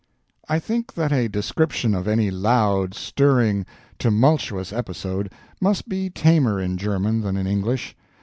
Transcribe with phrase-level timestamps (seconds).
[0.49, 3.67] I think that a description of any loud, stirring,
[3.99, 5.31] tumultuous episode
[5.61, 7.95] must be tamer in German than in English.